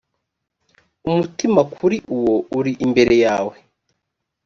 umutima 1.09 1.61
kuri 1.75 1.97
uwo 2.15 2.35
uri 2.57 2.71
imbere 2.85 3.13
yawe 3.25 3.55